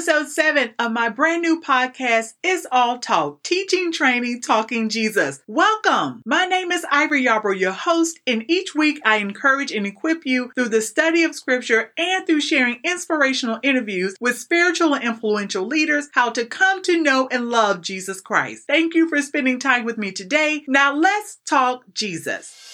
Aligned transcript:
episode 0.00 0.30
seven 0.30 0.70
of 0.78 0.90
my 0.90 1.10
brand 1.10 1.42
new 1.42 1.60
podcast, 1.60 2.32
It's 2.42 2.66
All 2.72 2.98
Talk 2.98 3.42
Teaching, 3.42 3.92
Training, 3.92 4.40
Talking 4.40 4.88
Jesus. 4.88 5.42
Welcome. 5.46 6.22
My 6.24 6.46
name 6.46 6.72
is 6.72 6.86
Ivory 6.90 7.26
Yarbrough, 7.26 7.60
your 7.60 7.72
host, 7.72 8.18
and 8.26 8.50
each 8.50 8.74
week 8.74 8.98
I 9.04 9.16
encourage 9.16 9.72
and 9.72 9.86
equip 9.86 10.24
you 10.24 10.52
through 10.54 10.70
the 10.70 10.80
study 10.80 11.22
of 11.22 11.34
scripture 11.34 11.92
and 11.98 12.26
through 12.26 12.40
sharing 12.40 12.80
inspirational 12.82 13.58
interviews 13.62 14.16
with 14.22 14.38
spiritual 14.38 14.94
and 14.94 15.04
influential 15.04 15.66
leaders 15.66 16.08
how 16.14 16.30
to 16.30 16.46
come 16.46 16.82
to 16.84 17.02
know 17.02 17.28
and 17.30 17.50
love 17.50 17.82
Jesus 17.82 18.22
Christ. 18.22 18.64
Thank 18.66 18.94
you 18.94 19.06
for 19.06 19.20
spending 19.20 19.58
time 19.58 19.84
with 19.84 19.98
me 19.98 20.12
today. 20.12 20.64
Now 20.66 20.94
let's 20.94 21.40
talk 21.46 21.84
Jesus. 21.92 22.69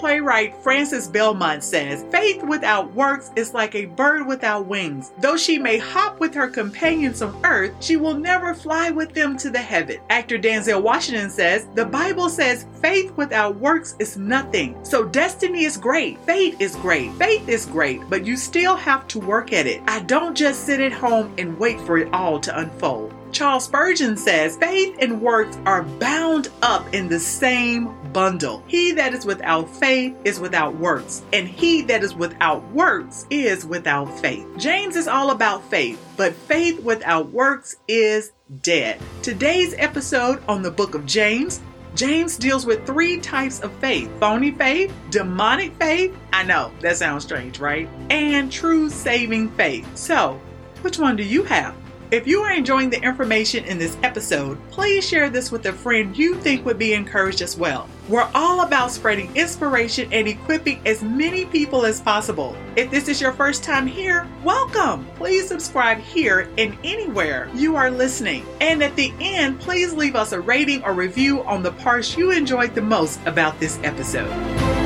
Playwright 0.00 0.56
Frances 0.62 1.06
Belmont 1.06 1.62
says, 1.62 2.06
Faith 2.10 2.42
without 2.42 2.92
works 2.94 3.30
is 3.36 3.52
like 3.52 3.74
a 3.74 3.84
bird 3.84 4.26
without 4.26 4.64
wings. 4.64 5.12
Though 5.18 5.36
she 5.36 5.58
may 5.58 5.76
hop 5.76 6.18
with 6.18 6.34
her 6.34 6.48
companions 6.48 7.20
on 7.20 7.38
earth, 7.44 7.74
she 7.80 7.98
will 7.98 8.14
never 8.14 8.54
fly 8.54 8.88
with 8.88 9.12
them 9.12 9.36
to 9.36 9.50
the 9.50 9.58
heaven. 9.58 9.98
Actor 10.08 10.38
Denzel 10.38 10.82
Washington 10.82 11.28
says, 11.28 11.68
The 11.74 11.84
Bible 11.84 12.30
says 12.30 12.64
faith 12.80 13.12
without 13.18 13.56
works 13.56 13.94
is 13.98 14.16
nothing. 14.16 14.74
So 14.84 15.04
destiny 15.04 15.64
is 15.64 15.76
great, 15.76 16.18
faith 16.20 16.58
is 16.62 16.76
great, 16.76 17.12
faith 17.16 17.46
is 17.46 17.66
great, 17.66 18.00
but 18.08 18.24
you 18.24 18.38
still 18.38 18.76
have 18.76 19.06
to 19.08 19.20
work 19.20 19.52
at 19.52 19.66
it. 19.66 19.82
I 19.86 20.00
don't 20.00 20.34
just 20.34 20.64
sit 20.64 20.80
at 20.80 20.92
home 20.92 21.34
and 21.36 21.58
wait 21.58 21.78
for 21.82 21.98
it 21.98 22.08
all 22.14 22.40
to 22.40 22.58
unfold. 22.58 23.12
Charles 23.32 23.64
Spurgeon 23.64 24.16
says, 24.16 24.56
faith 24.56 24.96
and 25.00 25.20
works 25.20 25.56
are 25.64 25.82
bound 25.82 26.48
up 26.62 26.92
in 26.92 27.08
the 27.08 27.20
same 27.20 27.94
bundle. 28.12 28.62
He 28.66 28.92
that 28.92 29.14
is 29.14 29.24
without 29.24 29.68
faith 29.68 30.16
is 30.24 30.40
without 30.40 30.76
works, 30.76 31.22
and 31.32 31.46
he 31.46 31.82
that 31.82 32.02
is 32.02 32.14
without 32.14 32.66
works 32.72 33.26
is 33.30 33.64
without 33.64 34.06
faith. 34.18 34.46
James 34.56 34.96
is 34.96 35.06
all 35.08 35.30
about 35.30 35.62
faith, 35.70 36.00
but 36.16 36.34
faith 36.34 36.80
without 36.82 37.30
works 37.30 37.76
is 37.86 38.32
dead. 38.62 39.00
Today's 39.22 39.74
episode 39.78 40.42
on 40.48 40.62
the 40.62 40.70
book 40.70 40.94
of 40.94 41.06
James 41.06 41.60
James 41.94 42.36
deals 42.36 42.66
with 42.66 42.86
three 42.86 43.18
types 43.20 43.60
of 43.60 43.72
faith 43.74 44.10
phony 44.20 44.52
faith, 44.52 44.92
demonic 45.10 45.74
faith, 45.74 46.16
I 46.32 46.44
know 46.44 46.72
that 46.80 46.96
sounds 46.96 47.24
strange, 47.24 47.58
right? 47.58 47.88
And 48.10 48.50
true 48.50 48.88
saving 48.88 49.50
faith. 49.50 49.96
So, 49.96 50.40
which 50.82 50.98
one 50.98 51.16
do 51.16 51.24
you 51.24 51.42
have? 51.44 51.74
If 52.10 52.26
you 52.26 52.40
are 52.40 52.52
enjoying 52.52 52.90
the 52.90 53.00
information 53.00 53.64
in 53.66 53.78
this 53.78 53.96
episode, 54.02 54.58
please 54.72 55.08
share 55.08 55.30
this 55.30 55.52
with 55.52 55.64
a 55.66 55.72
friend 55.72 56.16
you 56.18 56.34
think 56.34 56.66
would 56.66 56.76
be 56.76 56.92
encouraged 56.92 57.40
as 57.40 57.56
well. 57.56 57.88
We're 58.08 58.28
all 58.34 58.62
about 58.62 58.90
spreading 58.90 59.30
inspiration 59.36 60.12
and 60.12 60.26
equipping 60.26 60.80
as 60.84 61.04
many 61.04 61.44
people 61.44 61.86
as 61.86 62.00
possible. 62.00 62.56
If 62.74 62.90
this 62.90 63.06
is 63.06 63.20
your 63.20 63.30
first 63.30 63.62
time 63.62 63.86
here, 63.86 64.26
welcome. 64.42 65.06
Please 65.14 65.46
subscribe 65.46 65.98
here 65.98 66.50
and 66.58 66.76
anywhere 66.82 67.48
you 67.54 67.76
are 67.76 67.92
listening. 67.92 68.44
And 68.60 68.82
at 68.82 68.96
the 68.96 69.12
end, 69.20 69.60
please 69.60 69.92
leave 69.92 70.16
us 70.16 70.32
a 70.32 70.40
rating 70.40 70.82
or 70.82 70.94
review 70.94 71.44
on 71.44 71.62
the 71.62 71.70
parts 71.70 72.16
you 72.16 72.32
enjoyed 72.32 72.74
the 72.74 72.82
most 72.82 73.20
about 73.24 73.60
this 73.60 73.78
episode. 73.84 74.79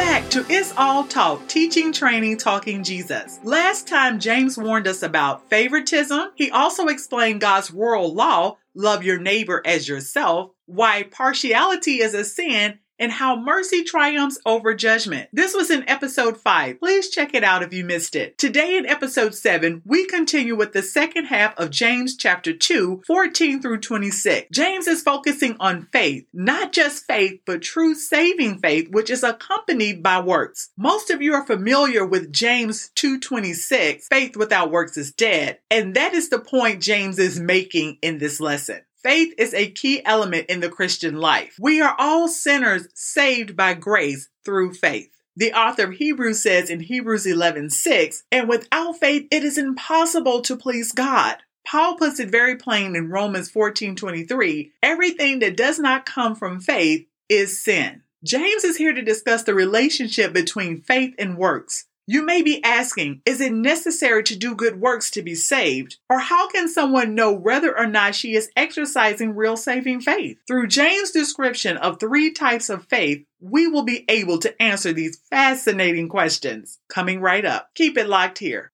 Back 0.00 0.30
to 0.30 0.46
It's 0.48 0.72
All 0.78 1.04
Talk, 1.04 1.46
teaching, 1.46 1.92
training, 1.92 2.38
talking 2.38 2.82
Jesus. 2.82 3.38
Last 3.44 3.86
time, 3.86 4.18
James 4.18 4.56
warned 4.56 4.88
us 4.88 5.02
about 5.02 5.50
favoritism. 5.50 6.30
He 6.36 6.50
also 6.50 6.86
explained 6.86 7.42
God's 7.42 7.70
royal 7.70 8.14
law, 8.14 8.56
love 8.74 9.04
your 9.04 9.20
neighbor 9.20 9.60
as 9.62 9.86
yourself, 9.86 10.52
why 10.64 11.02
partiality 11.02 12.00
is 12.00 12.14
a 12.14 12.24
sin, 12.24 12.78
and 13.00 13.10
how 13.10 13.34
mercy 13.34 13.82
triumphs 13.82 14.38
over 14.46 14.74
judgment. 14.74 15.30
This 15.32 15.54
was 15.54 15.70
in 15.70 15.88
episode 15.88 16.36
5. 16.36 16.78
Please 16.78 17.08
check 17.08 17.34
it 17.34 17.42
out 17.42 17.62
if 17.62 17.72
you 17.72 17.82
missed 17.82 18.14
it. 18.14 18.36
Today 18.38 18.76
in 18.76 18.86
episode 18.86 19.34
7, 19.34 19.82
we 19.86 20.06
continue 20.06 20.54
with 20.54 20.74
the 20.74 20.82
second 20.82 21.24
half 21.24 21.58
of 21.58 21.70
James 21.70 22.16
chapter 22.16 22.52
2, 22.52 23.02
14 23.06 23.62
through 23.62 23.80
26. 23.80 24.48
James 24.52 24.86
is 24.86 25.02
focusing 25.02 25.56
on 25.58 25.88
faith, 25.92 26.26
not 26.34 26.72
just 26.72 27.06
faith, 27.06 27.40
but 27.46 27.62
true 27.62 27.94
saving 27.94 28.58
faith, 28.58 28.90
which 28.90 29.08
is 29.08 29.24
accompanied 29.24 30.02
by 30.02 30.20
works. 30.20 30.70
Most 30.76 31.10
of 31.10 31.22
you 31.22 31.32
are 31.32 31.46
familiar 31.46 32.04
with 32.04 32.32
James 32.32 32.90
2:26, 32.94 34.06
faith 34.08 34.36
without 34.36 34.70
works 34.70 34.98
is 34.98 35.12
dead, 35.12 35.58
and 35.70 35.94
that 35.94 36.12
is 36.12 36.28
the 36.28 36.38
point 36.38 36.82
James 36.82 37.18
is 37.18 37.40
making 37.40 37.96
in 38.02 38.18
this 38.18 38.40
lesson. 38.40 38.82
Faith 39.02 39.32
is 39.38 39.54
a 39.54 39.70
key 39.70 40.04
element 40.04 40.46
in 40.50 40.60
the 40.60 40.68
Christian 40.68 41.16
life. 41.16 41.56
We 41.58 41.80
are 41.80 41.96
all 41.98 42.28
sinners 42.28 42.86
saved 42.94 43.56
by 43.56 43.72
grace 43.72 44.28
through 44.44 44.74
faith. 44.74 45.10
The 45.36 45.54
author 45.54 45.84
of 45.84 45.94
Hebrews 45.94 46.42
says 46.42 46.68
in 46.68 46.80
Hebrews 46.80 47.26
11 47.26 47.70
6, 47.70 48.24
and 48.30 48.46
without 48.46 48.98
faith 48.98 49.26
it 49.30 49.42
is 49.42 49.56
impossible 49.56 50.42
to 50.42 50.54
please 50.54 50.92
God. 50.92 51.36
Paul 51.66 51.96
puts 51.96 52.20
it 52.20 52.30
very 52.30 52.56
plain 52.56 52.94
in 52.94 53.08
Romans 53.08 53.50
14 53.50 53.96
23 53.96 54.72
everything 54.82 55.38
that 55.38 55.56
does 55.56 55.78
not 55.78 56.04
come 56.04 56.34
from 56.34 56.60
faith 56.60 57.06
is 57.30 57.62
sin. 57.62 58.02
James 58.22 58.64
is 58.64 58.76
here 58.76 58.92
to 58.92 59.00
discuss 59.00 59.44
the 59.44 59.54
relationship 59.54 60.34
between 60.34 60.82
faith 60.82 61.14
and 61.18 61.38
works. 61.38 61.86
You 62.06 62.24
may 62.24 62.42
be 62.42 62.62
asking, 62.64 63.22
is 63.24 63.40
it 63.40 63.52
necessary 63.52 64.24
to 64.24 64.36
do 64.36 64.54
good 64.54 64.80
works 64.80 65.10
to 65.12 65.22
be 65.22 65.34
saved? 65.34 65.98
Or 66.08 66.18
how 66.18 66.48
can 66.48 66.68
someone 66.68 67.14
know 67.14 67.32
whether 67.32 67.76
or 67.76 67.86
not 67.86 68.14
she 68.14 68.34
is 68.34 68.50
exercising 68.56 69.36
real 69.36 69.56
saving 69.56 70.00
faith? 70.00 70.38
Through 70.46 70.68
James' 70.68 71.12
description 71.12 71.76
of 71.76 72.00
three 72.00 72.32
types 72.32 72.68
of 72.68 72.86
faith, 72.86 73.24
we 73.40 73.66
will 73.66 73.84
be 73.84 74.04
able 74.08 74.38
to 74.38 74.60
answer 74.60 74.92
these 74.92 75.20
fascinating 75.30 76.08
questions. 76.08 76.78
Coming 76.88 77.20
right 77.20 77.44
up. 77.44 77.70
Keep 77.74 77.96
it 77.96 78.08
locked 78.08 78.38
here. 78.38 78.72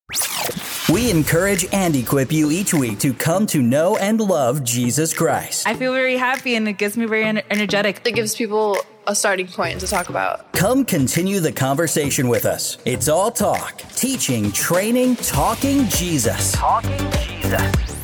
We 0.93 1.11
encourage 1.11 1.67
and 1.73 1.97
equip 1.97 2.31
you 2.31 2.53
each 2.53 2.73
week 2.73 3.01
to 3.01 3.13
come 3.13 3.45
to 3.49 3.61
know 3.61 3.97
and 3.97 4.21
love 4.21 4.63
Jesus 4.63 5.13
Christ. 5.13 5.67
I 5.67 5.75
feel 5.75 5.93
very 5.93 6.17
happy 6.17 6.55
and 6.55 6.69
it 6.69 6.75
gets 6.75 6.97
me 6.97 7.07
very 7.07 7.25
energetic. 7.25 8.03
It 8.05 8.15
gives 8.15 8.37
people 8.37 8.77
a 9.05 9.17
starting 9.17 9.49
point 9.49 9.81
to 9.81 9.89
talk 9.89 10.11
about. 10.11 10.53
Come 10.53 10.85
continue 10.85 11.41
the 11.41 11.51
conversation 11.51 12.29
with 12.29 12.45
us. 12.45 12.79
It's 12.85 13.09
all 13.09 13.33
talk, 13.33 13.83
teaching, 13.97 14.53
training, 14.53 15.17
talking 15.17 15.89
Jesus. 15.89 16.53
Talking 16.53 17.11
Jesus. 17.11 17.97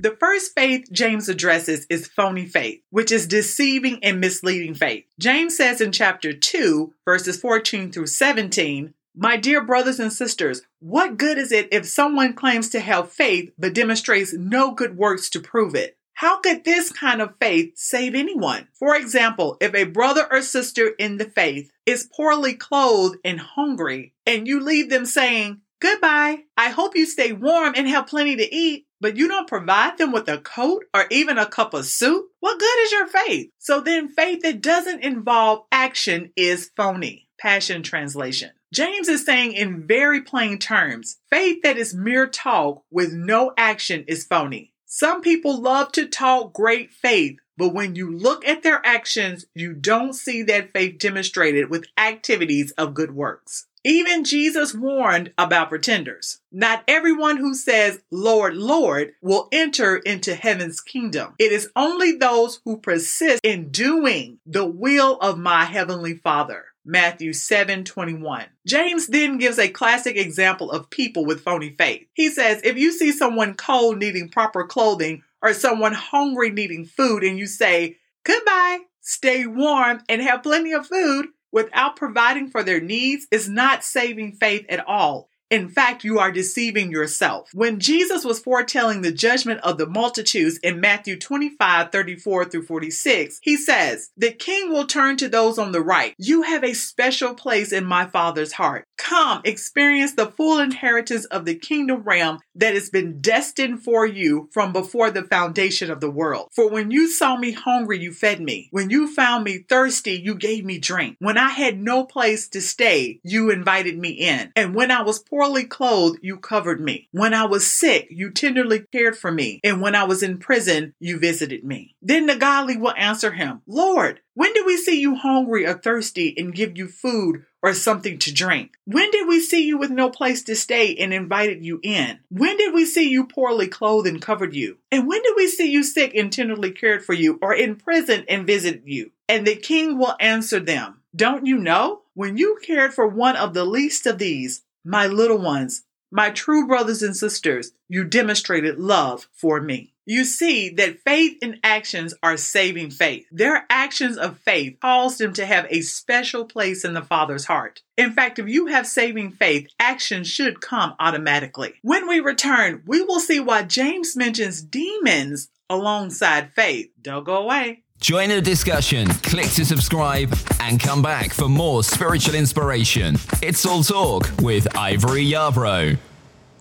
The 0.00 0.16
first 0.20 0.54
faith 0.54 0.86
James 0.92 1.28
addresses 1.28 1.86
is 1.90 2.06
phony 2.06 2.46
faith, 2.46 2.80
which 2.90 3.10
is 3.10 3.26
deceiving 3.26 3.98
and 4.04 4.20
misleading 4.20 4.74
faith. 4.74 5.06
James 5.18 5.56
says 5.56 5.80
in 5.80 5.90
chapter 5.90 6.32
2, 6.32 6.94
verses 7.04 7.40
14 7.40 7.90
through 7.90 8.06
17, 8.06 8.94
my 9.20 9.36
dear 9.36 9.64
brothers 9.64 9.98
and 9.98 10.12
sisters, 10.12 10.62
what 10.78 11.16
good 11.16 11.38
is 11.38 11.50
it 11.50 11.68
if 11.72 11.86
someone 11.86 12.34
claims 12.34 12.68
to 12.68 12.78
have 12.78 13.10
faith 13.10 13.50
but 13.58 13.74
demonstrates 13.74 14.32
no 14.32 14.70
good 14.70 14.96
works 14.96 15.28
to 15.30 15.40
prove 15.40 15.74
it? 15.74 15.98
How 16.14 16.40
could 16.40 16.64
this 16.64 16.92
kind 16.92 17.20
of 17.20 17.34
faith 17.40 17.72
save 17.76 18.14
anyone? 18.14 18.68
For 18.74 18.94
example, 18.94 19.56
if 19.60 19.74
a 19.74 19.84
brother 19.84 20.24
or 20.30 20.40
sister 20.40 20.88
in 21.00 21.16
the 21.16 21.24
faith 21.24 21.68
is 21.84 22.08
poorly 22.16 22.54
clothed 22.54 23.18
and 23.24 23.40
hungry, 23.40 24.14
and 24.24 24.46
you 24.46 24.60
leave 24.60 24.88
them 24.88 25.04
saying, 25.04 25.62
Goodbye, 25.80 26.44
I 26.56 26.70
hope 26.70 26.96
you 26.96 27.04
stay 27.04 27.32
warm 27.32 27.74
and 27.76 27.88
have 27.88 28.06
plenty 28.06 28.36
to 28.36 28.54
eat, 28.54 28.86
but 29.00 29.16
you 29.16 29.26
don't 29.26 29.48
provide 29.48 29.98
them 29.98 30.12
with 30.12 30.28
a 30.28 30.38
coat 30.38 30.84
or 30.94 31.06
even 31.10 31.38
a 31.38 31.46
cup 31.46 31.74
of 31.74 31.86
soup, 31.86 32.26
what 32.38 32.58
good 32.58 32.78
is 32.82 32.92
your 32.92 33.06
faith? 33.08 33.50
So 33.58 33.80
then, 33.80 34.08
faith 34.08 34.42
that 34.42 34.60
doesn't 34.60 35.02
involve 35.02 35.64
action 35.72 36.30
is 36.36 36.70
phony. 36.76 37.28
Passion 37.38 37.84
Translation. 37.84 38.50
James 38.72 39.08
is 39.08 39.24
saying 39.24 39.52
in 39.52 39.86
very 39.86 40.20
plain 40.20 40.58
terms 40.58 41.16
faith 41.30 41.62
that 41.62 41.78
is 41.78 41.94
mere 41.94 42.26
talk 42.26 42.84
with 42.90 43.12
no 43.12 43.52
action 43.56 44.04
is 44.06 44.24
phony. 44.24 44.74
Some 44.84 45.22
people 45.22 45.60
love 45.60 45.90
to 45.92 46.06
talk 46.06 46.52
great 46.52 46.92
faith, 46.92 47.38
but 47.56 47.74
when 47.74 47.94
you 47.94 48.10
look 48.14 48.46
at 48.46 48.62
their 48.62 48.84
actions, 48.84 49.46
you 49.54 49.72
don't 49.72 50.12
see 50.12 50.42
that 50.44 50.72
faith 50.72 50.98
demonstrated 50.98 51.70
with 51.70 51.86
activities 51.96 52.72
of 52.72 52.94
good 52.94 53.14
works. 53.14 53.66
Even 53.84 54.24
Jesus 54.24 54.74
warned 54.74 55.32
about 55.38 55.70
pretenders. 55.70 56.40
Not 56.52 56.84
everyone 56.86 57.38
who 57.38 57.54
says, 57.54 58.00
Lord, 58.10 58.54
Lord, 58.56 59.12
will 59.22 59.48
enter 59.50 59.96
into 59.96 60.34
heaven's 60.34 60.80
kingdom. 60.80 61.34
It 61.38 61.52
is 61.52 61.70
only 61.74 62.12
those 62.12 62.60
who 62.64 62.78
persist 62.78 63.40
in 63.44 63.70
doing 63.70 64.40
the 64.44 64.66
will 64.66 65.16
of 65.20 65.38
my 65.38 65.64
heavenly 65.64 66.14
Father. 66.14 66.66
Matthew 66.88 67.34
7 67.34 67.84
21. 67.84 68.46
James 68.66 69.08
then 69.08 69.36
gives 69.36 69.58
a 69.58 69.68
classic 69.68 70.16
example 70.16 70.70
of 70.70 70.88
people 70.88 71.26
with 71.26 71.42
phony 71.42 71.74
faith. 71.76 72.06
He 72.14 72.30
says, 72.30 72.62
If 72.64 72.78
you 72.78 72.92
see 72.92 73.12
someone 73.12 73.54
cold 73.54 73.98
needing 73.98 74.30
proper 74.30 74.64
clothing 74.64 75.22
or 75.42 75.52
someone 75.52 75.92
hungry 75.92 76.48
needing 76.48 76.86
food, 76.86 77.22
and 77.24 77.38
you 77.38 77.46
say, 77.46 77.98
Goodbye, 78.24 78.78
stay 79.02 79.44
warm, 79.44 80.00
and 80.08 80.22
have 80.22 80.42
plenty 80.42 80.72
of 80.72 80.86
food 80.86 81.26
without 81.52 81.96
providing 81.96 82.48
for 82.48 82.62
their 82.62 82.80
needs, 82.80 83.26
is 83.30 83.50
not 83.50 83.84
saving 83.84 84.32
faith 84.32 84.64
at 84.70 84.86
all. 84.86 85.28
In 85.50 85.68
fact, 85.68 86.04
you 86.04 86.18
are 86.18 86.30
deceiving 86.30 86.90
yourself. 86.90 87.48
When 87.54 87.80
Jesus 87.80 88.22
was 88.22 88.38
foretelling 88.38 89.00
the 89.00 89.12
judgment 89.12 89.60
of 89.60 89.78
the 89.78 89.86
multitudes 89.86 90.58
in 90.58 90.80
Matthew 90.80 91.18
25, 91.18 91.90
34 91.90 92.44
through 92.44 92.64
46, 92.64 93.38
he 93.42 93.56
says, 93.56 94.10
The 94.16 94.32
king 94.32 94.70
will 94.70 94.86
turn 94.86 95.16
to 95.18 95.28
those 95.28 95.58
on 95.58 95.72
the 95.72 95.80
right. 95.80 96.14
You 96.18 96.42
have 96.42 96.64
a 96.64 96.74
special 96.74 97.34
place 97.34 97.72
in 97.72 97.86
my 97.86 98.04
father's 98.04 98.52
heart. 98.52 98.84
Come, 98.98 99.40
experience 99.44 100.14
the 100.14 100.30
full 100.30 100.58
inheritance 100.58 101.24
of 101.26 101.46
the 101.46 101.54
kingdom 101.54 102.02
realm 102.02 102.40
that 102.58 102.74
has 102.74 102.90
been 102.90 103.20
destined 103.20 103.82
for 103.82 104.06
you 104.06 104.48
from 104.52 104.72
before 104.72 105.10
the 105.10 105.22
foundation 105.22 105.90
of 105.90 106.00
the 106.00 106.10
world. 106.10 106.48
For 106.52 106.68
when 106.68 106.90
you 106.90 107.08
saw 107.08 107.36
me 107.36 107.52
hungry, 107.52 107.98
you 107.98 108.12
fed 108.12 108.40
me. 108.40 108.68
When 108.70 108.90
you 108.90 109.12
found 109.12 109.44
me 109.44 109.64
thirsty, 109.68 110.12
you 110.12 110.34
gave 110.34 110.64
me 110.64 110.78
drink. 110.78 111.16
When 111.18 111.38
I 111.38 111.48
had 111.48 111.78
no 111.78 112.04
place 112.04 112.48
to 112.48 112.60
stay, 112.60 113.20
you 113.22 113.50
invited 113.50 113.98
me 113.98 114.10
in. 114.10 114.52
And 114.56 114.74
when 114.74 114.90
I 114.90 115.02
was 115.02 115.18
poorly 115.18 115.64
clothed, 115.64 116.18
you 116.22 116.36
covered 116.36 116.80
me. 116.80 117.08
When 117.12 117.34
I 117.34 117.46
was 117.46 117.66
sick, 117.66 118.08
you 118.10 118.30
tenderly 118.30 118.84
cared 118.92 119.16
for 119.16 119.30
me. 119.30 119.60
And 119.64 119.80
when 119.80 119.94
I 119.94 120.04
was 120.04 120.22
in 120.22 120.38
prison, 120.38 120.94
you 120.98 121.18
visited 121.18 121.64
me. 121.64 121.96
Then 122.02 122.26
the 122.26 122.36
godly 122.36 122.76
will 122.76 122.94
answer 122.96 123.32
him, 123.32 123.62
Lord, 123.66 124.20
when 124.38 124.52
did 124.52 124.64
we 124.64 124.76
see 124.76 125.00
you 125.00 125.16
hungry 125.16 125.66
or 125.66 125.74
thirsty 125.74 126.32
and 126.38 126.54
give 126.54 126.78
you 126.78 126.86
food 126.86 127.44
or 127.60 127.74
something 127.74 128.20
to 128.20 128.32
drink? 128.32 128.76
When 128.84 129.10
did 129.10 129.26
we 129.26 129.40
see 129.40 129.66
you 129.66 129.76
with 129.76 129.90
no 129.90 130.10
place 130.10 130.44
to 130.44 130.54
stay 130.54 130.94
and 130.94 131.12
invited 131.12 131.64
you 131.64 131.80
in? 131.82 132.20
When 132.30 132.56
did 132.56 132.72
we 132.72 132.86
see 132.86 133.08
you 133.08 133.26
poorly 133.26 133.66
clothed 133.66 134.06
and 134.06 134.22
covered 134.22 134.54
you? 134.54 134.78
And 134.92 135.08
when 135.08 135.24
did 135.24 135.34
we 135.36 135.48
see 135.48 135.72
you 135.72 135.82
sick 135.82 136.14
and 136.14 136.32
tenderly 136.32 136.70
cared 136.70 137.04
for 137.04 137.14
you 137.14 137.40
or 137.42 137.52
in 137.52 137.74
prison 137.74 138.24
and 138.28 138.46
visited 138.46 138.82
you? 138.84 139.10
And 139.28 139.44
the 139.44 139.56
king 139.56 139.98
will 139.98 140.14
answer 140.20 140.60
them, 140.60 141.02
Don't 141.16 141.44
you 141.44 141.58
know? 141.58 142.02
When 142.14 142.36
you 142.36 142.60
cared 142.62 142.94
for 142.94 143.08
one 143.08 143.34
of 143.34 143.54
the 143.54 143.64
least 143.64 144.06
of 144.06 144.18
these, 144.18 144.62
my 144.84 145.08
little 145.08 145.38
ones, 145.38 145.82
my 146.10 146.30
true 146.30 146.66
brothers 146.66 147.02
and 147.02 147.16
sisters, 147.16 147.72
you 147.88 148.04
demonstrated 148.04 148.78
love 148.78 149.28
for 149.32 149.60
me. 149.60 149.92
You 150.06 150.24
see 150.24 150.70
that 150.70 151.00
faith 151.00 151.36
and 151.42 151.60
actions 151.62 152.14
are 152.22 152.38
saving 152.38 152.92
faith. 152.92 153.26
Their 153.30 153.66
actions 153.68 154.16
of 154.16 154.38
faith 154.38 154.78
cause 154.80 155.18
them 155.18 155.34
to 155.34 155.44
have 155.44 155.66
a 155.68 155.82
special 155.82 156.46
place 156.46 156.82
in 156.82 156.94
the 156.94 157.02
Father's 157.02 157.44
heart. 157.44 157.82
In 157.98 158.12
fact, 158.12 158.38
if 158.38 158.48
you 158.48 158.68
have 158.68 158.86
saving 158.86 159.32
faith, 159.32 159.68
action 159.78 160.24
should 160.24 160.62
come 160.62 160.94
automatically. 160.98 161.74
When 161.82 162.08
we 162.08 162.20
return, 162.20 162.82
we 162.86 163.02
will 163.02 163.20
see 163.20 163.38
why 163.38 163.64
James 163.64 164.16
mentions 164.16 164.62
demons 164.62 165.50
alongside 165.68 166.54
faith. 166.54 166.90
Don't 167.02 167.24
go 167.24 167.36
away. 167.36 167.82
Join 168.00 168.28
the 168.28 168.40
discussion, 168.40 169.08
click 169.08 169.50
to 169.50 169.64
subscribe, 169.64 170.32
and 170.60 170.78
come 170.78 171.02
back 171.02 171.32
for 171.32 171.48
more 171.48 171.82
spiritual 171.82 172.36
inspiration. 172.36 173.16
It's 173.42 173.66
All 173.66 173.82
Talk 173.82 174.30
with 174.40 174.68
Ivory 174.76 175.24
Yarbrough. 175.24 175.98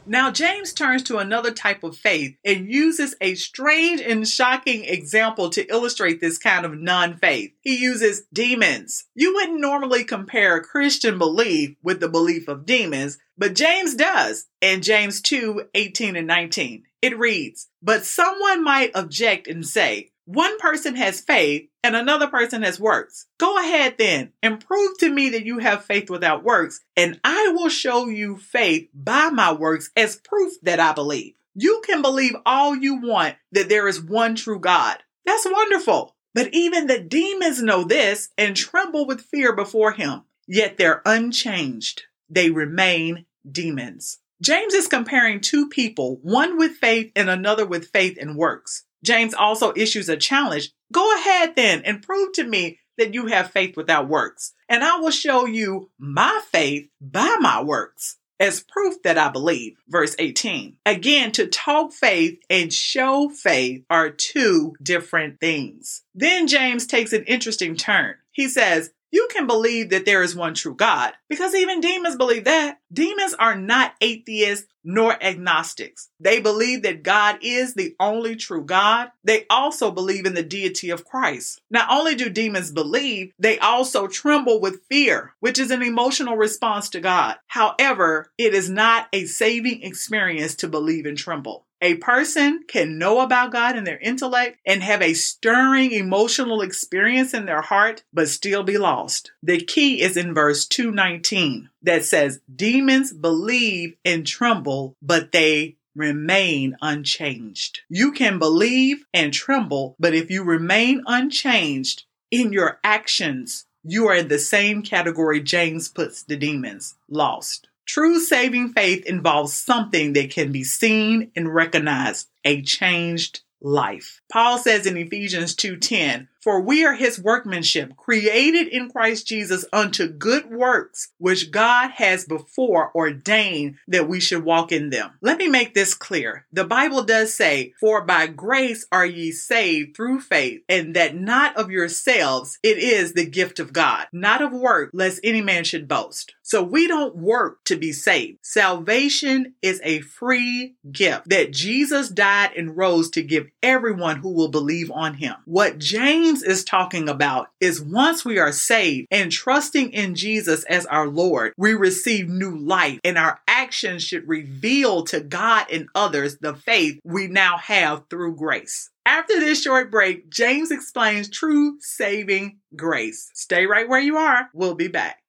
Now, 0.08 0.32
James 0.32 0.74
turns 0.74 1.04
to 1.04 1.20
another 1.20 1.52
type 1.52 1.84
of 1.84 1.96
faith 1.96 2.36
and 2.44 2.72
uses 2.72 3.14
a 3.22 3.36
strange 3.36 4.02
and 4.02 4.28
shocking 4.28 4.86
example 4.86 5.52
to 5.52 5.70
illustrate 5.70 6.22
this 6.22 6.40
kind 6.40 6.66
of 6.66 6.80
non 6.80 7.18
faith. 7.18 7.52
He 7.62 7.78
uses 7.78 8.24
demons. 8.34 9.06
You 9.14 9.36
wouldn't 9.36 9.60
normally 9.60 10.06
compare 10.06 10.64
Christian 10.64 11.20
belief 11.20 11.76
with 11.84 12.00
the 12.00 12.10
belief 12.10 12.48
of 12.48 12.66
demons, 12.66 13.20
but 13.38 13.54
James 13.54 13.94
does 13.94 14.48
in 14.60 14.82
James 14.82 15.22
2 15.22 15.66
18 15.76 16.16
and 16.16 16.26
19. 16.26 16.84
It 17.04 17.20
reads, 17.20 17.68
But 17.84 18.06
someone 18.06 18.64
might 18.64 18.92
object 18.96 19.48
and 19.48 19.66
say, 19.66 20.10
one 20.28 20.60
person 20.60 20.98
has 20.98 21.22
faith 21.22 21.70
and 21.84 21.96
another 21.96 22.28
person 22.28 22.62
has 22.64 22.82
works. 22.82 23.28
Go 23.38 23.58
ahead 23.58 23.96
then 23.98 24.34
and 24.44 24.60
prove 24.60 24.98
to 24.98 25.10
me 25.10 25.30
that 25.30 25.46
you 25.46 25.60
have 25.60 25.86
faith 25.86 26.10
without 26.10 26.44
works, 26.44 26.82
and 26.98 27.18
I 27.24 27.54
will 27.56 27.70
show 27.70 28.08
you 28.08 28.36
faith 28.36 28.90
by 28.94 29.30
my 29.30 29.54
works 29.54 29.90
as 29.96 30.18
proof 30.18 30.52
that 30.64 30.82
I 30.82 30.92
believe. 30.92 31.36
You 31.56 31.82
can 31.88 32.02
believe 32.02 32.36
all 32.46 32.76
you 32.76 33.00
want 33.00 33.38
that 33.54 33.70
there 33.70 33.88
is 33.88 34.04
one 34.04 34.36
true 34.36 34.60
God. 34.60 34.98
That's 35.26 35.48
wonderful. 35.50 36.14
But 36.34 36.54
even 36.54 36.88
the 36.88 37.00
demons 37.00 37.64
know 37.64 37.86
this 37.86 38.30
and 38.38 38.54
tremble 38.54 39.08
with 39.08 39.22
fear 39.22 39.56
before 39.56 39.94
him. 39.94 40.24
Yet 40.46 40.78
they're 40.78 41.02
unchanged. 41.06 42.04
They 42.30 42.50
remain 42.50 43.26
demons. 43.50 44.20
James 44.42 44.74
is 44.74 44.88
comparing 44.88 45.40
two 45.40 45.70
people, 45.70 46.20
one 46.22 46.58
with 46.58 46.74
faith 46.74 47.12
and 47.16 47.30
another 47.30 47.66
with 47.66 47.88
faith 47.88 48.18
and 48.20 48.36
works. 48.36 48.84
James 49.04 49.34
also 49.34 49.74
issues 49.76 50.10
a 50.10 50.18
challenge. 50.18 50.72
Go 50.92 51.16
ahead 51.16 51.56
then 51.56 51.82
and 51.84 52.02
prove 52.02 52.34
to 52.34 52.44
me 52.44 52.80
that 52.98 53.14
you 53.14 53.28
have 53.28 53.52
faith 53.52 53.78
without 53.78 54.08
works, 54.08 54.54
and 54.68 54.84
I 54.84 55.00
will 55.00 55.12
show 55.12 55.46
you 55.46 55.92
my 56.00 56.42
faith 56.52 56.90
by 57.00 57.38
my 57.40 57.62
works 57.62 58.18
as 58.40 58.64
proof 58.64 59.02
that 59.04 59.18
I 59.18 59.30
believe. 59.30 59.78
Verse 59.88 60.16
18. 60.20 60.78
Again, 60.86 61.32
to 61.34 61.48
talk 61.48 61.92
faith 61.92 62.40
and 62.50 62.72
show 62.72 63.30
faith 63.30 63.84
are 63.90 64.10
two 64.10 64.76
different 64.82 65.40
things. 65.40 66.04
Then 66.14 66.48
James 66.48 66.88
takes 66.88 67.14
an 67.14 67.24
interesting 67.24 67.76
turn. 67.76 68.16
He 68.32 68.48
says, 68.48 68.92
you 69.12 69.28
can 69.32 69.48
believe 69.48 69.90
that 69.90 70.06
there 70.06 70.22
is 70.22 70.36
one 70.36 70.54
true 70.54 70.76
God 70.76 71.14
because 71.30 71.56
even 71.56 71.82
demons 71.82 72.16
believe 72.16 72.44
that. 72.46 72.80
Demons 72.92 73.34
are 73.34 73.56
not 73.56 73.94
atheists 74.02 74.68
nor 74.84 75.22
agnostics. 75.22 76.10
They 76.20 76.40
believe 76.40 76.84
that 76.84 77.04
God 77.04 77.40
is 77.42 77.74
the 77.74 77.96
only 78.00 78.38
true 78.38 78.64
God. 78.64 79.12
They 79.24 79.46
also 79.50 79.92
believe 79.92 80.26
in 80.26 80.34
the 80.34 80.44
deity 80.44 80.90
of 80.90 81.04
Christ. 81.04 81.62
Not 81.70 81.90
only 81.92 82.16
do 82.16 82.30
demons 82.30 82.72
believe, 82.72 83.34
they 83.38 83.60
also 83.60 84.08
tremble 84.08 84.62
with 84.62 84.82
fear, 84.90 85.34
which 85.42 85.60
is 85.60 85.72
an 85.72 85.82
emotional 85.82 86.38
response 86.38 86.90
to 86.90 87.02
God. 87.02 87.36
However, 87.48 88.32
it 88.38 88.54
is 88.54 88.70
not 88.70 89.08
a 89.12 89.26
saving 89.26 89.84
experience 89.84 90.56
to 90.56 90.70
believe 90.70 91.06
and 91.06 91.18
tremble. 91.18 91.67
A 91.82 91.96
person 91.96 92.64
can 92.68 92.98
know 92.98 93.20
about 93.20 93.52
God 93.52 93.78
in 93.78 93.84
their 93.84 94.00
intellect 94.00 94.58
and 94.66 94.82
have 94.82 95.02
a 95.02 95.14
stirring 95.14 95.92
emotional 95.92 96.62
experience 96.62 97.34
in 97.34 97.46
their 97.46 97.62
heart, 97.62 98.04
but 98.12 98.30
still 98.30 98.64
be 98.64 98.78
lost. 98.78 99.32
The 99.44 99.60
key 99.60 100.02
is 100.02 100.18
in 100.18 100.34
verse 100.34 100.66
219 100.66 101.70
that 101.84 102.04
says, 102.04 102.42
Demons 102.54 103.14
believe 103.14 103.96
and 104.04 104.26
tremble, 104.26 104.96
but 105.02 105.32
they 105.32 105.78
remain 105.96 106.78
unchanged. 106.82 107.82
You 107.90 108.12
can 108.12 108.40
believe 108.40 109.06
and 109.14 109.34
tremble, 109.34 109.96
but 110.00 110.14
if 110.14 110.32
you 110.32 110.44
remain 110.44 111.04
unchanged 111.06 112.04
in 112.32 112.54
your 112.54 112.80
actions, 112.84 113.66
you 113.84 114.08
are 114.08 114.16
in 114.16 114.28
the 114.28 114.40
same 114.40 114.82
category 114.82 115.42
James 115.42 115.90
puts 115.90 116.24
the 116.24 116.36
demons 116.36 116.96
lost. 117.10 117.67
True 117.88 118.20
saving 118.20 118.74
faith 118.74 119.06
involves 119.06 119.54
something 119.54 120.14
that 120.14 120.30
can 120.30 120.52
be 120.52 120.64
seen 120.64 121.32
and 121.36 121.54
recognized, 121.54 122.28
a 122.44 122.62
changed 122.62 123.40
life. 123.62 124.22
Paul 124.32 124.58
says 124.58 124.86
in 124.86 124.98
Ephesians 124.98 125.56
2:10, 125.56 126.28
"For 126.48 126.62
we 126.62 126.86
are 126.86 126.94
his 126.94 127.20
workmanship, 127.20 127.98
created 127.98 128.70
in 128.70 128.90
Christ 128.90 129.28
Jesus 129.28 129.66
unto 129.74 130.08
good 130.08 130.50
works, 130.50 131.10
which 131.18 131.52
God 131.52 131.92
has 131.96 132.24
before 132.24 132.90
ordained 132.96 133.76
that 133.90 134.08
we 134.08 134.22
should 134.22 134.46
walk 134.46 134.72
in 134.72 134.90
them." 134.90 135.10
Let 135.20 135.40
me 135.40 135.50
make 135.50 135.74
this 135.74 135.94
clear. 135.94 136.46
The 136.54 136.64
Bible 136.64 137.04
does 137.04 137.34
say, 137.34 137.74
"For 137.82 138.06
by 138.06 138.28
grace 138.28 138.86
are 138.94 139.06
ye 139.06 139.34
saved 139.34 139.94
through 139.94 140.22
faith, 140.22 140.62
and 140.70 140.96
that 140.96 141.18
not 141.18 141.58
of 141.58 141.70
yourselves, 141.70 142.60
it 142.64 142.78
is 142.78 143.12
the 143.12 143.26
gift 143.26 143.60
of 143.60 143.74
God, 143.74 144.08
not 144.14 144.42
of 144.42 144.54
work, 144.54 144.92
lest 144.94 145.20
any 145.26 145.42
man 145.42 145.66
should 145.66 145.90
boast." 145.90 146.34
So 146.44 146.64
we 146.64 146.88
don't 146.88 147.18
work 147.18 147.66
to 147.66 147.76
be 147.76 147.92
saved. 147.92 148.38
Salvation 148.42 149.56
is 149.62 149.82
a 149.84 150.00
free 150.00 150.76
gift 150.90 151.28
that 151.28 151.52
Jesus 151.52 152.08
died 152.08 152.52
and 152.56 152.78
rose 152.78 153.10
to 153.10 153.22
give 153.22 153.48
everyone 153.62 154.16
who 154.16 154.30
will 154.30 154.48
believe 154.48 154.90
on 154.90 155.16
him. 155.16 155.36
What 155.44 155.78
James 155.78 156.37
is 156.44 156.64
talking 156.64 157.10
about 157.10 157.50
is 157.60 157.82
once 157.82 158.24
we 158.24 158.40
are 158.40 158.52
saved 158.52 159.08
and 159.12 159.32
trusting 159.32 159.92
in 159.94 160.16
Jesus 160.16 160.64
as 160.66 160.86
our 160.86 161.08
Lord, 161.08 161.54
we 161.58 161.74
receive 161.74 162.30
new 162.30 162.56
life 162.58 163.00
and 163.04 163.18
our 163.18 163.40
actions 163.48 164.04
should 164.04 164.28
reveal 164.28 165.04
to 165.06 165.20
God 165.20 165.68
and 165.72 165.88
others 165.96 166.38
the 166.38 166.54
faith 166.54 167.00
we 167.04 167.28
now 167.28 167.58
have 167.58 168.04
through 168.10 168.36
grace. 168.36 168.90
After 169.06 169.40
this 169.40 169.64
short 169.64 169.90
break, 169.90 170.30
James 170.30 170.70
explains 170.70 171.30
true 171.30 171.78
saving 171.80 172.60
grace. 172.76 173.32
Stay 173.34 173.66
right 173.66 173.88
where 173.88 174.02
you 174.02 174.18
are. 174.18 174.50
We'll 174.54 174.76
be 174.76 174.90
back. 174.90 175.22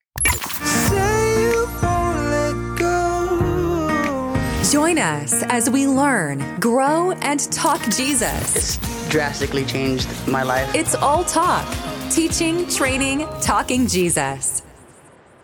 Join 4.70 4.98
us 4.98 5.42
as 5.44 5.70
we 5.70 5.86
learn, 5.86 6.58
grow, 6.60 7.12
and 7.12 7.40
talk 7.52 7.80
Jesus. 7.88 8.97
Drastically 9.08 9.64
changed 9.64 10.08
my 10.26 10.42
life. 10.42 10.74
It's 10.74 10.94
all 10.94 11.24
talk, 11.24 11.66
teaching, 12.10 12.68
training, 12.68 13.26
talking 13.40 13.86
Jesus. 13.86 14.62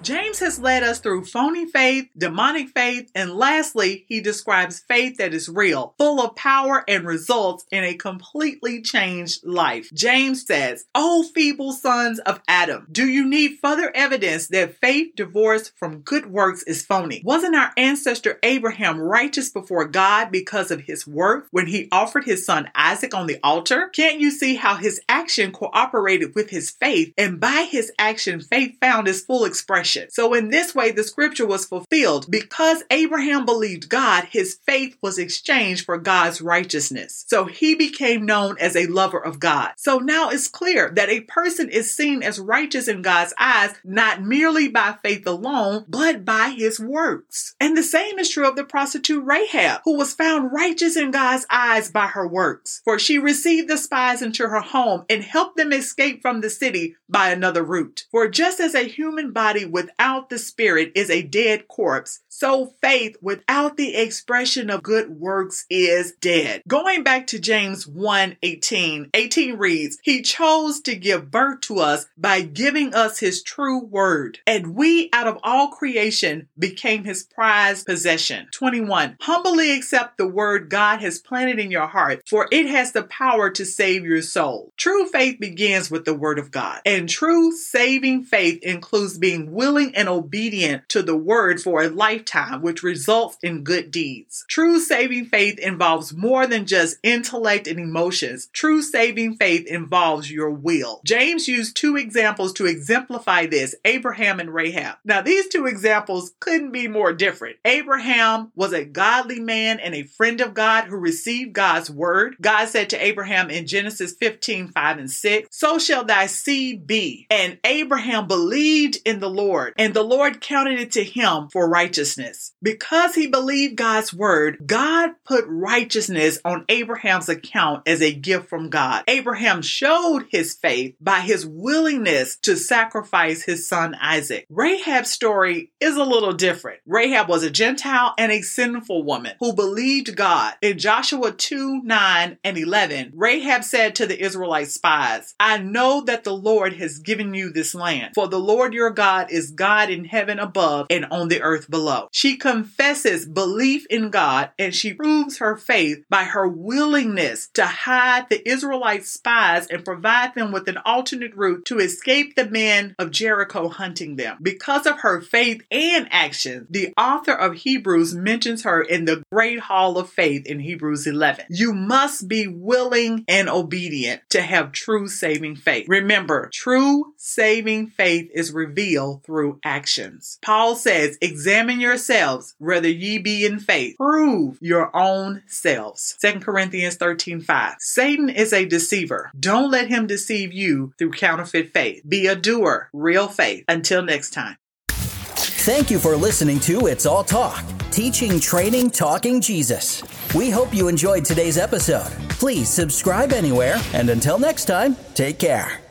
James 0.05 0.39
has 0.41 0.59
led 0.59 0.83
us 0.83 0.99
through 0.99 1.25
phony 1.25 1.65
faith, 1.65 2.11
demonic 2.15 2.69
faith, 2.69 3.11
and 3.15 3.33
lastly, 3.33 4.05
he 4.07 4.21
describes 4.21 4.81
faith 4.81 5.17
that 5.17 5.33
is 5.33 5.49
real, 5.49 5.95
full 5.97 6.21
of 6.21 6.37
power, 6.37 6.85
and 6.87 7.07
results 7.07 7.65
in 7.71 7.85
a 7.85 7.95
completely 7.95 8.83
changed 8.83 9.47
life. 9.47 9.89
James 9.95 10.47
says, 10.47 10.85
Oh, 10.95 11.23
feeble 11.35 11.73
sons 11.73 12.19
of 12.19 12.43
Adam, 12.47 12.87
do 12.93 13.09
you 13.09 13.27
need 13.27 13.61
further 13.63 13.91
evidence 13.95 14.49
that 14.49 14.77
faith 14.77 15.15
divorced 15.17 15.73
from 15.75 16.01
good 16.01 16.27
works 16.27 16.63
is 16.65 16.85
phony? 16.85 17.23
Wasn't 17.25 17.57
our 17.57 17.73
ancestor 17.79 18.39
Abraham 18.43 19.01
righteous 19.01 19.49
before 19.49 19.87
God 19.87 20.31
because 20.31 20.71
of 20.71 20.83
his 20.83 21.07
work 21.07 21.47
when 21.51 21.67
he 21.67 21.89
offered 21.91 22.25
his 22.25 22.45
son 22.45 22.71
Isaac 22.75 23.15
on 23.15 23.27
the 23.27 23.39
altar? 23.43 23.89
Can't 23.89 24.21
you 24.21 24.31
see 24.31 24.57
how 24.57 24.77
his 24.77 25.01
action 25.09 25.51
cooperated 25.51 26.35
with 26.35 26.51
his 26.51 26.69
faith, 26.69 27.15
and 27.17 27.41
by 27.41 27.67
his 27.71 27.91
action, 27.99 28.43
faith 28.43 28.77
found 28.83 29.09
its 29.09 29.23
full 29.23 29.47
expression? 29.47 29.94
So, 30.11 30.35
in 30.35 30.51
this 30.51 30.75
way, 30.75 30.91
the 30.91 31.05
scripture 31.05 31.47
was 31.47 31.65
fulfilled. 31.65 32.27
Because 32.31 32.83
Abraham 32.91 33.45
believed 33.45 33.89
God, 33.89 34.25
his 34.25 34.59
faith 34.67 34.97
was 35.03 35.19
exchanged 35.19 35.85
for 35.85 35.99
God's 35.99 36.41
righteousness. 36.41 37.25
So, 37.29 37.45
he 37.47 37.75
became 37.75 38.27
known 38.27 38.57
as 38.59 38.77
a 38.77 38.87
lover 38.87 39.23
of 39.23 39.41
God. 39.41 39.73
So, 39.77 39.99
now 39.99 40.31
it's 40.31 40.49
clear 40.49 40.91
that 40.95 41.09
a 41.09 41.21
person 41.21 41.69
is 41.69 41.95
seen 41.95 42.23
as 42.23 42.39
righteous 42.39 42.89
in 42.89 43.03
God's 43.03 43.35
eyes, 43.39 43.75
not 43.85 44.23
merely 44.23 44.69
by 44.69 44.97
faith 45.03 45.27
alone, 45.27 45.85
but 45.89 46.25
by 46.25 46.51
his 46.51 46.81
works. 46.81 47.55
And 47.61 47.77
the 47.77 47.83
same 47.83 48.19
is 48.19 48.29
true 48.29 48.49
of 48.49 48.57
the 48.57 48.65
prostitute 48.65 49.25
Rahab, 49.25 49.83
who 49.85 49.97
was 49.97 50.15
found 50.15 50.53
righteous 50.53 50.97
in 50.97 51.11
God's 51.11 51.47
eyes 51.51 51.91
by 51.91 52.07
her 52.07 52.27
works. 52.27 52.81
For 52.85 52.99
she 52.99 53.19
received 53.19 53.69
the 53.69 53.79
spies 53.79 54.23
into 54.23 54.49
her 54.49 54.61
home 54.61 55.05
and 55.09 55.23
helped 55.23 55.57
them 55.57 55.73
escape 55.73 56.23
from 56.23 56.41
the 56.41 56.51
city 56.51 56.97
by 57.09 57.31
another 57.31 57.63
route. 57.63 58.05
For 58.11 58.29
just 58.29 58.61
as 58.61 58.75
a 58.75 58.89
human 58.89 59.33
body 59.33 59.65
without 59.85 60.31
the 60.31 60.39
spirit 60.39 60.93
is 60.95 61.11
a 61.11 61.23
dead 61.23 61.69
corpse, 61.69 62.21
so 62.29 62.73
faith 62.81 63.17
without 63.21 63.77
the 63.77 63.95
expression 63.95 64.71
of 64.71 64.83
good 64.83 65.11
works 65.11 65.67
is 65.69 66.15
dead. 66.21 66.63
Going 66.67 67.03
back 67.03 67.27
to 67.29 67.39
James 67.39 67.87
1 67.87 68.37
18, 68.43 69.11
18 69.13 69.59
reads, 69.59 69.99
He 70.03 70.23
chose 70.23 70.81
to 70.83 70.95
give 70.97 71.31
birth 71.31 71.61
to 71.63 71.81
us 71.81 72.07
by 72.17 72.41
giving 72.41 72.95
us 72.95 73.19
His 73.19 73.43
true 73.43 73.85
word, 73.85 74.39
and 74.47 74.75
we 74.75 75.11
out 75.13 75.27
of 75.27 75.39
all 75.43 75.69
creation 75.69 76.49
became 76.59 77.05
His 77.05 77.23
prized 77.23 77.87
possession. 77.87 78.49
21. 78.53 79.19
Humbly 79.21 79.77
accept 79.77 80.17
the 80.17 80.27
word 80.27 80.71
God 80.71 81.01
has 81.01 81.19
planted 81.19 81.59
in 81.59 81.71
your 81.71 81.87
heart, 81.87 82.23
for 82.27 82.49
it 82.51 82.67
has 82.67 82.93
the 82.93 83.03
power 83.05 83.51
to 83.51 83.67
save 83.67 84.05
your 84.05 84.23
soul. 84.23 84.73
True 84.77 85.07
faith 85.09 85.39
begins 85.39 85.91
with 85.91 86.07
the 86.07 86.15
word 86.15 86.39
of 86.39 86.51
God, 86.51 86.81
and 86.87 87.07
true 87.09 87.53
saving 87.53 88.25
faith 88.25 88.63
includes 88.63 89.19
being 89.19 89.53
willing 89.53 89.74
and 89.75 90.09
obedient 90.09 90.89
to 90.89 91.03
the 91.03 91.17
word 91.17 91.61
for 91.61 91.83
a 91.83 91.89
lifetime, 91.89 92.63
which 92.63 92.83
results 92.83 93.37
in 93.43 93.65
good 93.65 93.91
deeds. 93.91 94.45
True 94.49 94.79
saving 94.79 95.27
faith 95.27 95.59
involves 95.59 96.15
more 96.15 96.47
than 96.47 96.67
just 96.67 96.99
intellect 97.03 97.67
and 97.67 97.79
emotions. 97.79 98.49
True 98.53 98.83
saving 98.83 99.37
faith 99.37 99.67
involves 99.67 100.31
your 100.31 100.51
will. 100.51 101.01
James 101.05 101.49
used 101.49 101.77
two 101.77 101.97
examples 101.97 102.53
to 102.55 102.67
exemplify 102.67 103.47
this 103.47 103.75
Abraham 103.85 104.41
and 104.41 104.53
Rahab. 104.53 104.97
Now, 105.05 105.23
these 105.23 105.49
two 105.49 105.67
examples 105.67 106.33
couldn't 106.41 106.73
be 106.73 106.89
more 106.89 107.13
different. 107.13 107.57
Abraham 107.65 108.53
was 108.55 108.73
a 108.73 108.85
godly 108.85 109.41
man 109.41 109.81
and 109.81 109.95
a 109.95 110.05
friend 110.05 110.41
of 110.41 110.55
God 110.55 110.85
who 110.85 110.97
received 110.97 111.53
God's 111.53 111.91
word. 111.91 112.37
God 112.41 112.69
said 112.69 112.91
to 112.91 113.05
Abraham 113.05 113.51
in 113.51 113.67
Genesis 113.67 114.15
15 114.15 114.69
5 114.69 114.99
and 114.99 115.11
6, 115.11 115.49
So 115.51 115.79
shall 115.79 116.05
thy 116.05 116.27
seed 116.27 116.87
be. 116.87 117.27
And 117.31 117.59
Abraham 117.65 118.27
believed 118.27 118.99
in 119.05 119.21
the 119.21 119.31
Lord, 119.31 119.54
and 119.79 119.95
the 119.95 120.03
Lord 120.03 120.41
counted 120.41 120.79
it 120.79 120.93
to 120.93 121.05
him 121.05 121.49
for 121.51 121.69
righteousness. 121.69 122.53
Because 122.63 123.15
he 123.15 123.27
believed 123.27 123.77
God's 123.77 124.13
word, 124.13 124.59
God 124.67 125.13
put 125.25 125.45
righteousness 125.47 126.39
on 126.45 126.65
Abraham's 126.69 127.29
account 127.29 127.83
as 127.87 128.03
a 128.03 128.13
gift 128.13 128.49
from 128.49 128.71
God. 128.71 129.05
Abraham 129.09 129.63
showed 129.63 130.27
his 130.31 130.55
faith 130.55 130.97
by 131.01 131.21
his 131.21 131.47
willingness 131.47 132.37
to 132.43 132.57
sacrifice 132.57 133.43
his 133.43 133.69
son 133.69 133.95
Isaac. 134.01 134.47
Rahab's 134.49 135.11
story 135.11 135.73
is 135.81 135.97
a 135.97 136.05
little 136.05 136.33
different. 136.33 136.81
Rahab 136.87 137.29
was 137.29 137.43
a 137.43 137.51
Gentile 137.51 138.15
and 138.19 138.33
a 138.33 138.43
sinful 138.43 139.05
woman 139.05 139.35
who 139.41 139.53
believed 139.53 140.17
God. 140.17 140.55
In 140.63 140.79
Joshua 140.79 141.33
2 141.33 141.83
9 141.83 142.39
and 142.43 142.59
11, 142.59 143.13
Rahab 143.15 143.65
said 143.65 143.95
to 143.97 144.07
the 144.07 144.21
Israelite 144.21 144.69
spies, 144.69 145.35
I 145.39 145.59
know 145.59 146.03
that 146.03 146.25
the 146.25 146.35
Lord 146.35 146.75
has 146.75 146.99
given 146.99 147.35
you 147.35 147.51
this 147.51 147.75
land, 147.75 148.15
for 148.15 148.29
the 148.29 148.41
Lord 148.41 148.75
your 148.75 148.91
God 148.91 149.31
is 149.31 149.44
God 149.51 149.91
in 149.91 150.05
heaven 150.05 150.39
above 150.39 150.87
and 150.91 151.07
on 151.07 151.29
the 151.29 151.43
earth 151.43 151.71
below. 151.71 152.09
She 152.13 152.37
confesses 152.37 153.27
belief 153.27 153.87
in 153.91 154.11
God 154.11 154.51
and 154.59 154.75
she 154.75 154.95
proves 154.95 155.39
her 155.39 155.57
faith 155.57 156.05
by 156.09 156.25
her 156.25 156.49
willingness 156.49 157.49
to 157.55 157.67
hide 157.67 158.29
the 158.29 158.47
Israelite 158.49 159.05
spies 159.05 159.67
and 159.67 159.85
provide 159.85 160.35
them 160.35 160.53
with 160.53 160.69
an 160.69 160.79
alternate 160.85 161.35
route 161.35 161.65
to 161.67 161.79
escape 161.79 162.35
the 162.35 162.49
men 162.49 162.95
of 162.99 163.11
Jericho 163.11 163.69
hunting 163.69 164.17
them. 164.17 164.39
Because 164.43 164.87
of 164.87 165.01
her 165.01 165.21
faith 165.21 165.63
and 165.71 166.09
action, 166.11 166.67
the 166.71 166.93
author 166.97 167.33
of 167.33 167.55
Hebrews 167.55 168.15
mentions 168.15 168.63
her 168.65 168.81
in 168.83 169.05
the 169.05 169.23
great 169.33 169.61
hall 169.61 169.99
of 169.99 170.11
faith 170.11 170.47
in 170.47 170.61
Hebrews 170.61 171.07
11. 171.07 171.47
You 171.51 171.73
must 171.73 172.29
be 172.29 172.47
willing 172.47 173.25
and 173.29 173.49
obedient 173.49 174.23
to 174.31 174.43
have 174.43 174.73
true 174.73 175.09
saving 175.09 175.57
faith. 175.57 175.87
Remember, 175.89 176.51
true 176.53 177.15
saving 177.17 177.89
faith 177.89 178.31
is 178.35 178.53
revealed 178.53 179.23
through 179.35 179.59
actions. 179.65 180.39
Paul 180.43 180.77
says, 180.77 181.19
Examine 181.21 181.81
yourselves 181.81 182.55
whether 182.59 182.89
ye 182.89 183.19
be 183.19 183.45
in 183.45 183.59
faith. 183.59 183.97
Prove 183.97 184.59
your 184.61 184.95
own 184.97 185.43
selves. 185.49 186.17
2 186.21 186.39
Corinthians 186.39 186.95
13 186.95 187.41
5. 187.41 187.75
Satan 187.81 188.29
is 188.29 188.53
a 188.53 188.65
deceiver. 188.65 189.33
Don't 189.39 189.73
let 189.73 189.89
him 189.89 190.07
deceive 190.07 190.53
you 190.53 190.93
through 190.99 191.11
counterfeit 191.11 191.73
faith. 191.73 192.03
Be 192.09 192.29
a 192.29 192.37
doer, 192.37 192.91
real 192.93 193.27
faith. 193.27 193.65
Until 193.67 194.03
next 194.03 194.31
time. 194.31 194.57
Thank 194.87 195.91
you 195.91 195.99
for 195.99 196.15
listening 196.15 196.61
to 196.61 196.87
It's 196.87 197.07
All 197.07 197.25
Talk, 197.25 197.65
teaching, 197.91 198.39
training, 198.39 198.91
talking 198.91 199.41
Jesus. 199.41 200.03
We 200.33 200.51
hope 200.51 200.73
you 200.73 200.87
enjoyed 200.87 201.25
today's 201.25 201.59
episode. 201.59 202.13
Please 202.29 202.69
subscribe 202.69 203.33
anywhere, 203.33 203.81
and 203.95 204.11
until 204.11 204.39
next 204.39 204.67
time, 204.67 204.95
take 205.15 205.39
care. 205.39 205.84